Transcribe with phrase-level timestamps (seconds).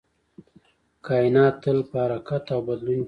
[1.05, 2.99] کائنات تل په حرکت او بدلون کې دی